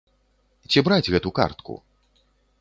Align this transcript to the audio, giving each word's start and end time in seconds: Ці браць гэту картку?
Ці 0.73 0.83
браць 0.87 1.11
гэту 1.17 1.29
картку? 1.41 1.73